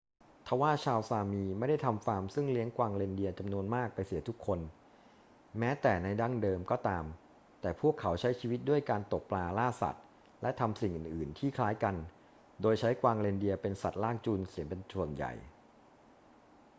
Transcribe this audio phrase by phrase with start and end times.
[0.47, 4.59] ทว่าชาวซามีไม่ได้ทำฟาร์มซึ่งเลี้ยงกวางเรนเดียร์จำนวนมากไปเสียทุกคน
[5.59, 7.05] แม้แต่ในดั้งเดิมก็ตาม
[7.61, 10.03] แต่พวกเขาใช้ชีวิตด้วยการตกปลา ล่าสัตว์
[10.41, 11.95] และทำสิ่งอื่น ๆ ที่คล้ายกัน
[12.61, 15.31] โดยใช้กวางเรนเดียร์เป็นสัตว์ลากจูงเสียเป็นส่วนใหญ่